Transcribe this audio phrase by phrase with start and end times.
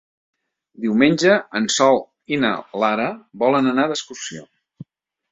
[0.85, 1.99] Diumenge en Sol
[2.37, 2.51] i na
[2.85, 3.05] Lara
[3.43, 4.43] volen anar d'excursió.